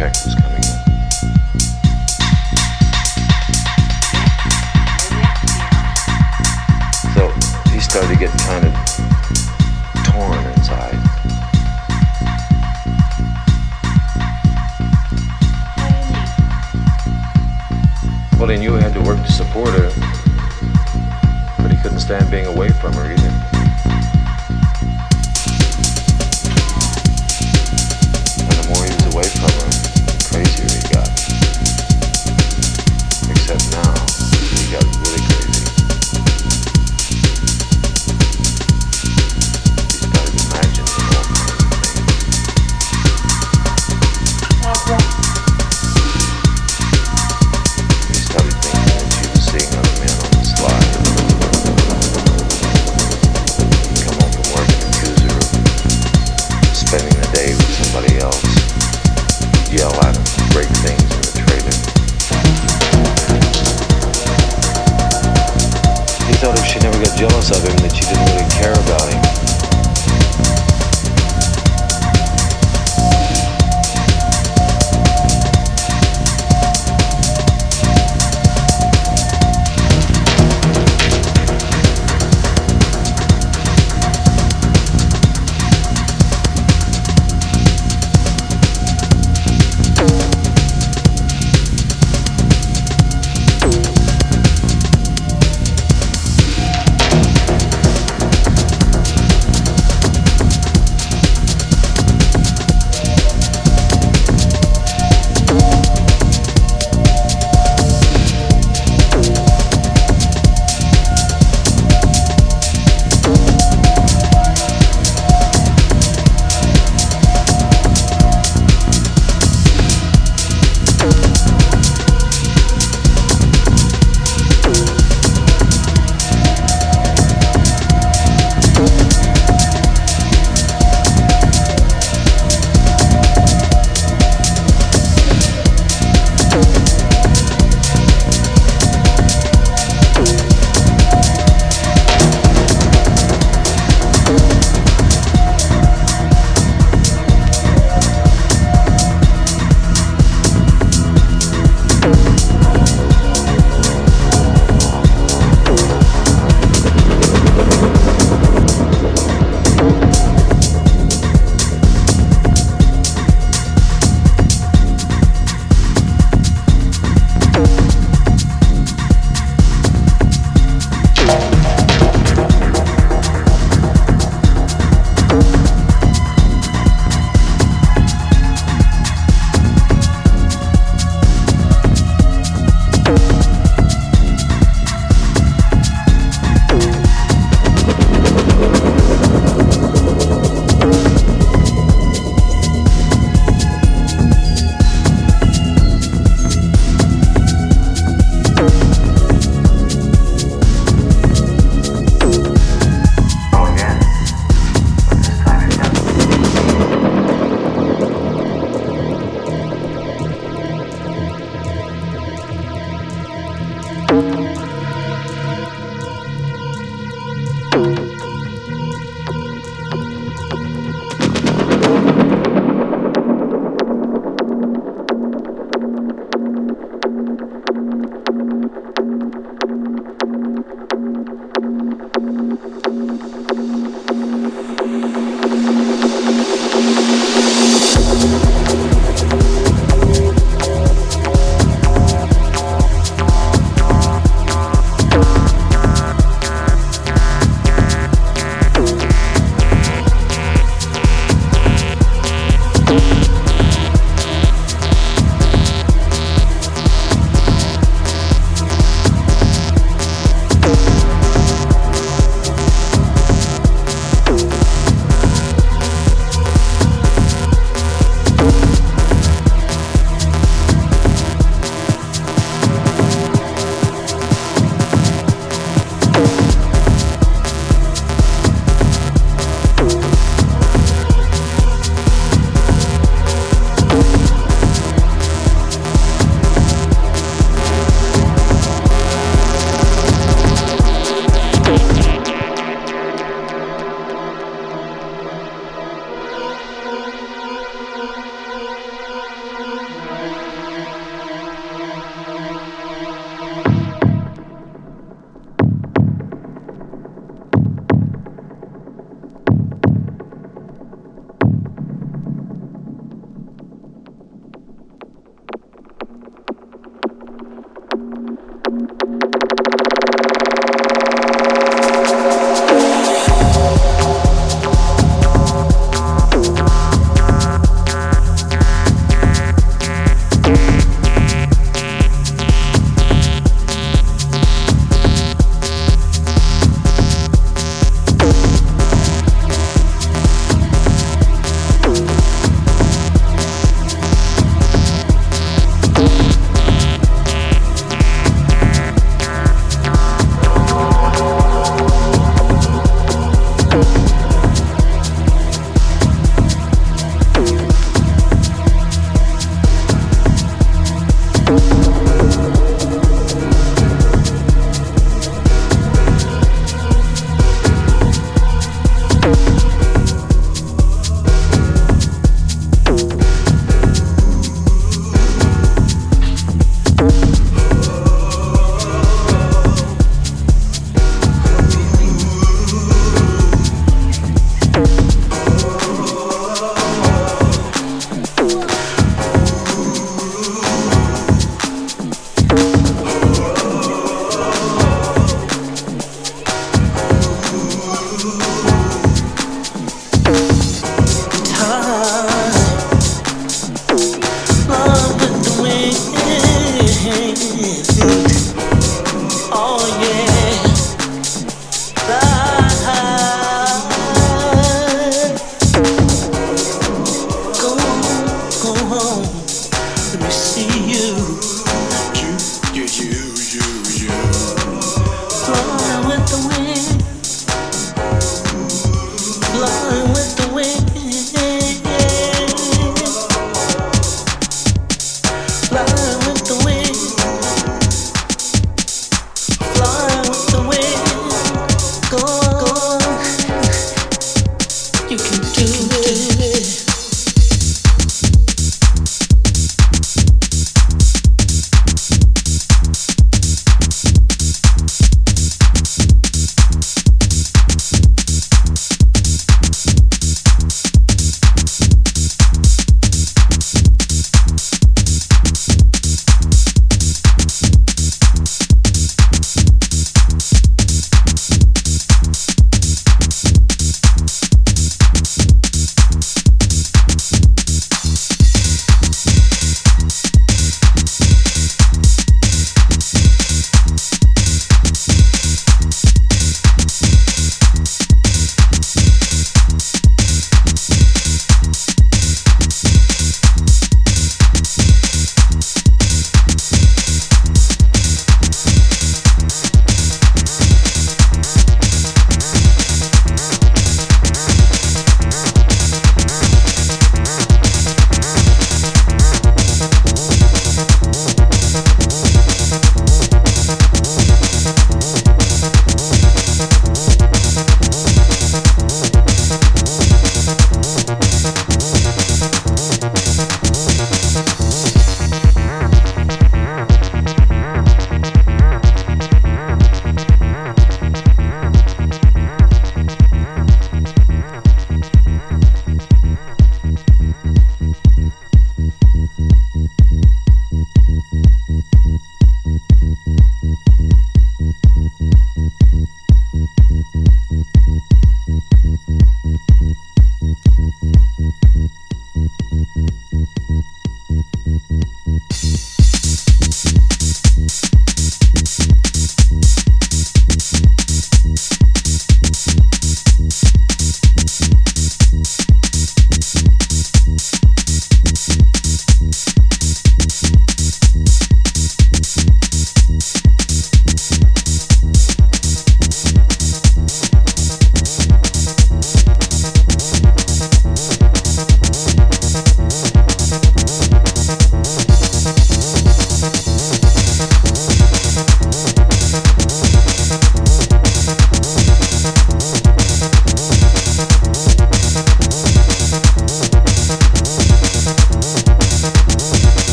check 0.00 0.24
was 0.24 0.34
coming 0.34 0.49